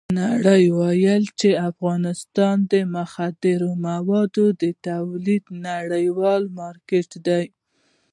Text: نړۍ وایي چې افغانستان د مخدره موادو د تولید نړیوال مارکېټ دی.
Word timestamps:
نړۍ 0.21 0.63
وایي 0.79 1.17
چې 1.39 1.49
افغانستان 1.69 2.55
د 2.71 2.73
مخدره 2.95 3.69
موادو 3.87 4.45
د 4.61 4.63
تولید 4.87 5.43
نړیوال 5.67 6.41
مارکېټ 6.59 7.09
دی. 7.27 7.45